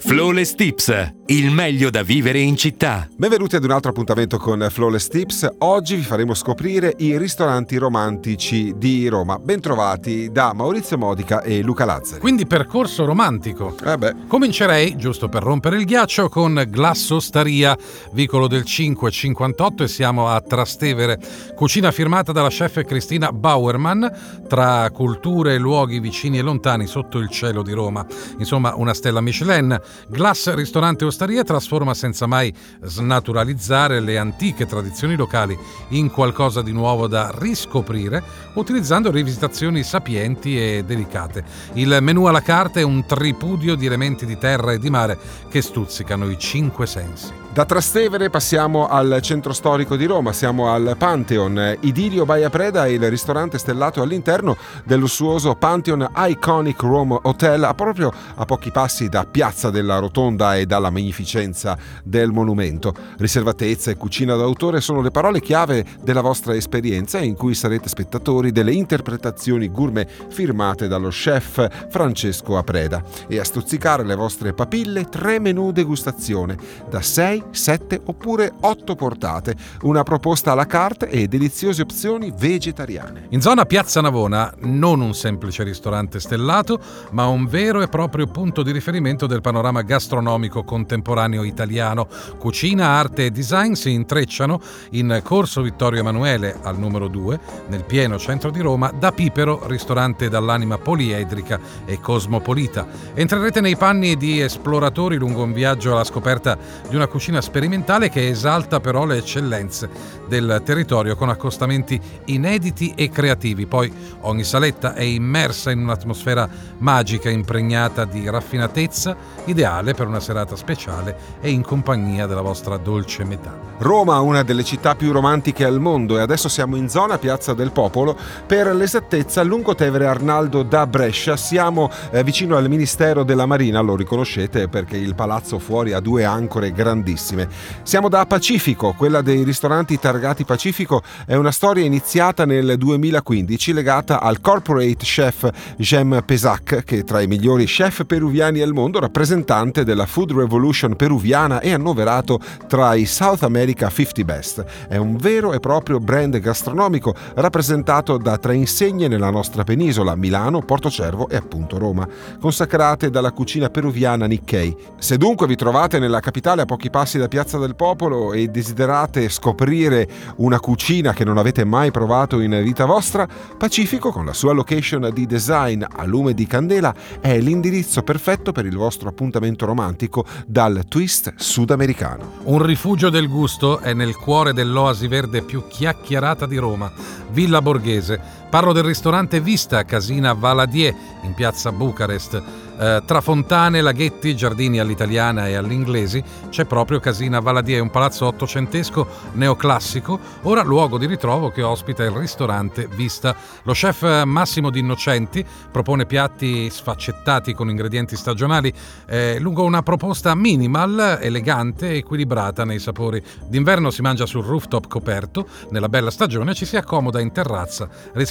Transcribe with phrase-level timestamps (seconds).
[0.00, 0.90] Flawless Tips,
[1.30, 3.06] il meglio da vivere in città.
[3.16, 5.48] Benvenuti ad un altro appuntamento con Flawless Tips.
[5.58, 9.38] Oggi vi faremo scoprire i ristoranti romantici di Roma.
[9.38, 12.20] Bentrovati da Maurizio Modica e Luca Lazzari.
[12.20, 13.76] Quindi percorso romantico.
[13.84, 14.14] Eh beh.
[14.26, 17.78] Comincerei, giusto per rompere il ghiaccio, con Glassostaria,
[18.10, 21.20] vicolo del 558 e siamo a Trastevere.
[21.54, 27.28] Cucina firmata dalla chef Cristina Bauerman, tra culture e luoghi vicini e lontani sotto il
[27.28, 28.04] cielo di Roma.
[28.38, 29.80] Insomma, una stella Michelin.
[30.08, 32.50] Glass Ristorante Osteria trasforma senza mai
[32.80, 35.54] snaturalizzare le antiche tradizioni locali
[35.88, 38.22] in qualcosa di nuovo da riscoprire,
[38.54, 41.44] utilizzando rivisitazioni sapienti e delicate.
[41.74, 45.18] Il menù alla carta è un tripudio di elementi di terra e di mare
[45.50, 47.30] che stuzzicano i cinque sensi.
[47.52, 51.78] Da Trastevere passiamo al centro storico di Roma, siamo al Pantheon.
[51.80, 58.12] Idilio Baia Preda è il ristorante stellato all'interno del lussuoso Pantheon Iconic Rome Hotel, proprio
[58.36, 62.94] a pochi passi da Piazza della Rotonda e dalla magnificenza del monumento.
[63.18, 68.52] Riservatezza e cucina d'autore sono le parole chiave della vostra esperienza in cui sarete spettatori
[68.52, 75.40] delle interpretazioni gourmet firmate dallo chef Francesco Apreda e a stuzzicare le vostre papille tre
[75.40, 76.56] menù degustazione
[76.88, 83.26] da 6 7 oppure 8 portate, una proposta alla carte e deliziose opzioni vegetariane.
[83.30, 86.80] In zona Piazza Navona non un semplice ristorante stellato,
[87.12, 92.08] ma un vero e proprio punto di riferimento del panorama gastronomico contemporaneo italiano.
[92.38, 98.18] Cucina, arte e design si intrecciano in Corso Vittorio Emanuele al numero 2, nel pieno
[98.18, 102.86] centro di Roma, da Pipero, ristorante dall'anima poliedrica e cosmopolita.
[103.14, 106.56] Entrerete nei panni di esploratori lungo un viaggio alla scoperta
[106.88, 112.92] di una cucina cucina sperimentale che esalta però le eccellenze del territorio con accostamenti inediti
[112.96, 113.66] e creativi.
[113.66, 120.56] Poi ogni saletta è immersa in un'atmosfera magica impregnata di raffinatezza, ideale per una serata
[120.56, 123.68] speciale e in compagnia della vostra dolce metà.
[123.78, 127.70] Roma, una delle città più romantiche al mondo e adesso siamo in zona Piazza del
[127.70, 128.16] Popolo,
[128.46, 134.68] per l'esattezza Lungotevere Arnaldo da Brescia, siamo eh, vicino al Ministero della Marina, lo riconoscete
[134.68, 137.48] perché il palazzo fuori ha due ancore grandissime bellissime.
[137.82, 144.20] Siamo da Pacifico, quella dei ristoranti targati Pacifico è una storia iniziata nel 2015 legata
[144.20, 150.06] al corporate chef Jem Pesac, che tra i migliori chef peruviani al mondo, rappresentante della
[150.06, 154.64] Food Revolution peruviana e annoverato tra i South America 50 Best.
[154.88, 160.62] È un vero e proprio brand gastronomico rappresentato da tre insegne nella nostra penisola, Milano,
[160.62, 162.06] Portocervo e appunto Roma,
[162.40, 164.76] consacrate dalla cucina peruviana Nikkei.
[164.98, 168.48] Se dunque vi trovate nella capitale a pochi passi passi da Piazza del Popolo e
[168.48, 173.26] desiderate scoprire una cucina che non avete mai provato in vita vostra,
[173.58, 178.64] Pacifico, con la sua location di design a lume di candela, è l'indirizzo perfetto per
[178.64, 182.34] il vostro appuntamento romantico dal twist sudamericano.
[182.44, 186.92] Un rifugio del gusto è nel cuore dell'oasi verde più chiacchierata di Roma,
[187.32, 188.39] Villa Borghese.
[188.50, 192.42] Parlo del ristorante Vista Casina Valadier in piazza Bucarest
[192.80, 199.06] eh, tra fontane, laghetti, giardini all'italiana e all'inglesi c'è proprio Casina Valadier, un palazzo ottocentesco
[199.32, 203.36] neoclassico, ora luogo di ritrovo che ospita il ristorante Vista.
[203.64, 208.72] Lo chef Massimo Di Innocenti propone piatti sfaccettati con ingredienti stagionali
[209.06, 213.22] eh, lungo una proposta minimal, elegante e equilibrata nei sapori.
[213.46, 217.90] D'inverno si mangia sul rooftop coperto, nella bella stagione ci si accomoda in terrazza,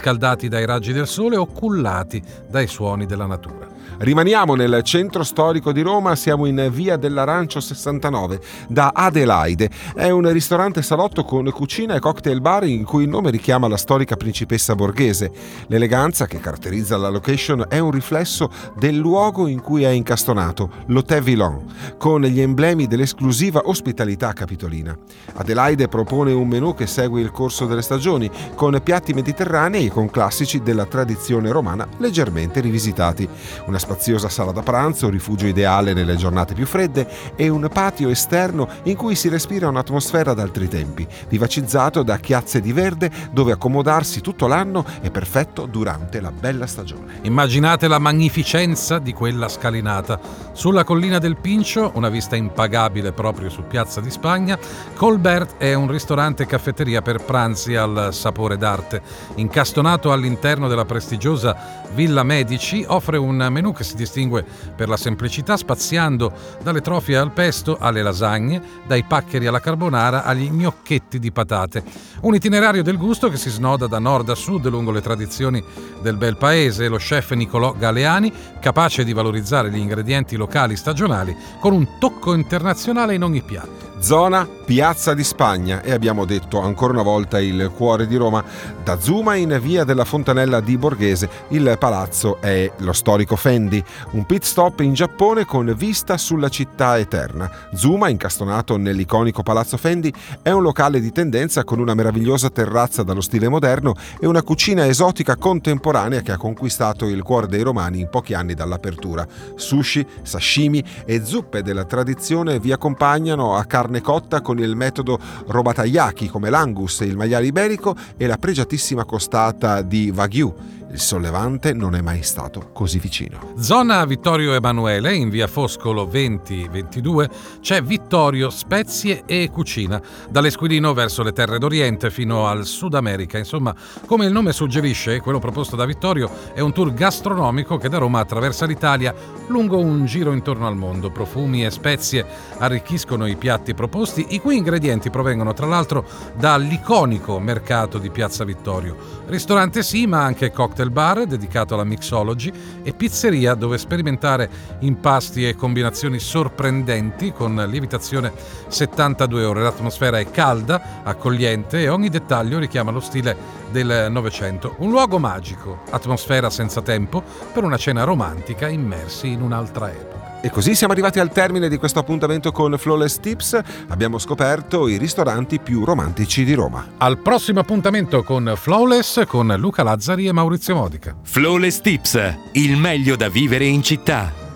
[0.10, 3.68] riscaldati dai raggi del sole o cullati dai suoni della natura.
[3.98, 9.70] Rimaniamo nel centro storico di Roma, siamo in via dell'Arancio 69, da Adelaide.
[9.94, 13.78] È un ristorante salotto con cucina e cocktail bar in cui il nome richiama la
[13.78, 15.32] storica principessa borghese.
[15.68, 21.24] L'eleganza che caratterizza la location è un riflesso del luogo in cui è incastonato, l'Hotel
[21.24, 21.64] Villon,
[21.98, 24.98] con gli emblemi dell'esclusiva ospitalità capitolina.
[25.34, 30.10] Adelaide propone un menù che segue il corso delle stagioni, con piatti mediterranei e con
[30.10, 33.28] classici della tradizione romana leggermente rivisitati.
[33.66, 38.68] Una spaziosa sala da pranzo, rifugio ideale nelle giornate più fredde e un patio esterno
[38.84, 44.48] in cui si respira un'atmosfera d'altri tempi, vivacizzato da chiazze di verde dove accomodarsi tutto
[44.48, 47.20] l'anno è perfetto durante la bella stagione.
[47.24, 50.20] Immaginate la magnificenza di quella scalinata.
[50.54, 54.58] Sulla collina del Pincio, una vista impagabile proprio su Piazza di Spagna,
[54.96, 59.02] Colbert è un ristorante caffetteria per pranzi al sapore d'arte.
[59.36, 64.46] Incastonato all'interno della prestigiosa Villa Medici, offre un menù che si distingue
[64.76, 66.32] per la semplicità spaziando
[66.64, 71.84] dalle trofie al pesto alle lasagne, dai paccheri alla carbonara agli gnocchetti di patate.
[72.22, 75.64] Un itinerario del gusto che si snoda da nord a sud lungo le tradizioni
[76.02, 76.88] del bel paese.
[76.88, 83.14] Lo chef Nicolò Galeani, capace di valorizzare gli ingredienti locali stagionali con un tocco internazionale
[83.14, 83.99] in ogni piatto.
[84.00, 88.44] Zona Piazza di Spagna e abbiamo detto ancora una volta il cuore di Roma.
[88.84, 94.26] Da Zuma in via della Fontanella di Borghese il palazzo è lo storico Fendi, un
[94.26, 97.50] pit stop in Giappone con vista sulla città eterna.
[97.74, 100.14] Zuma, incastonato nell'iconico palazzo Fendi,
[100.44, 104.86] è un locale di tendenza con una meravigliosa terrazza dallo stile moderno e una cucina
[104.86, 109.26] esotica contemporanea che ha conquistato il cuore dei romani in pochi anni dall'apertura.
[109.56, 116.30] Sushi, sashimi e zuppe della tradizione vi accompagnano a carne cotta con il metodo robatayaki
[116.30, 120.79] come l'angus il maiale iberico e la pregiatissima costata di Wagyu.
[120.92, 123.54] Il sollevante non è mai stato così vicino.
[123.60, 127.30] Zona Vittorio Emanuele, in via Foscolo 20-22,
[127.62, 133.38] c'è Vittorio Spezie e Cucina, dall'Esquilino verso le terre d'Oriente fino al Sud America.
[133.38, 133.76] Insomma,
[134.08, 138.22] come il nome suggerisce, quello proposto da Vittorio è un tour gastronomico che da Roma
[138.22, 139.14] attraversa l'Italia
[139.48, 141.12] lungo un giro intorno al mondo.
[141.12, 142.26] Profumi e spezie
[142.58, 146.04] arricchiscono i piatti proposti, i cui ingredienti provengono tra l'altro
[146.36, 148.98] dall'iconico mercato di Piazza Vittorio.
[149.28, 152.52] Ristorante sì, ma anche cocktail cocktail bar dedicato alla mixology
[152.84, 154.50] e pizzeria dove sperimentare
[154.80, 158.32] impasti e combinazioni sorprendenti con lievitazione
[158.68, 159.62] 72 ore.
[159.62, 163.36] L'atmosfera è calda, accogliente e ogni dettaglio richiama lo stile
[163.72, 164.76] del Novecento.
[164.80, 167.22] Un luogo magico, atmosfera senza tempo
[167.54, 170.19] per una cena romantica immersi in un'altra epoca.
[170.42, 173.60] E così siamo arrivati al termine di questo appuntamento con Flawless Tips.
[173.90, 176.88] Abbiamo scoperto i ristoranti più romantici di Roma.
[176.98, 181.16] Al prossimo appuntamento con Flawless con Luca Lazzari e Maurizio Modica.
[181.22, 184.49] Flawless Tips, il meglio da vivere in città.